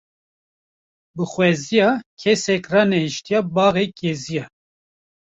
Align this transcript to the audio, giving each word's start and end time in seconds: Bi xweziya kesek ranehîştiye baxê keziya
Bi 1.15 1.23
xweziya 1.31 1.89
kesek 2.19 2.63
ranehîştiye 2.71 3.39
baxê 3.53 3.85
keziya 3.97 4.45